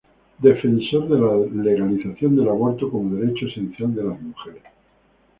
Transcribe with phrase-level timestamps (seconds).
[0.39, 4.63] Defensor de la legalización del aborto como derecho esencial de las mujeres.